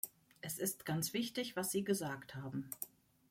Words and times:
Es 0.41 0.57
ist 0.57 0.83
ganz 0.87 1.13
wichtig, 1.13 1.55
was 1.55 1.69
Sie 1.69 1.83
gesagt 1.83 2.33
haben. 2.33 2.67